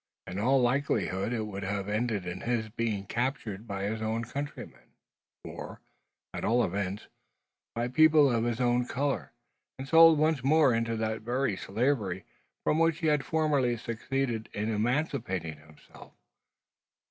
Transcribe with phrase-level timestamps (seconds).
[0.25, 4.95] In all likelihood it would have ended in his being captured by his own countrymen,
[5.43, 5.79] or,
[6.33, 7.05] at all events,
[7.75, 9.31] by people of his own colour,
[9.77, 12.25] and sold once more into that very slavery
[12.63, 16.13] from which he had formerly succeeded in emancipating himself.